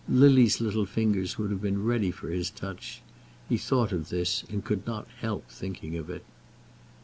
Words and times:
Lily's 0.09 0.59
little 0.59 0.87
fingers 0.87 1.37
would 1.37 1.51
have 1.51 1.61
been 1.61 1.83
ready 1.85 2.09
for 2.09 2.29
his 2.29 2.49
touch. 2.49 3.03
He 3.47 3.55
thought 3.55 3.91
of 3.91 4.09
this, 4.09 4.43
and 4.49 4.65
could 4.65 4.83
not 4.87 5.07
help 5.19 5.47
thinking 5.51 5.95
of 5.95 6.09
it. 6.09 6.25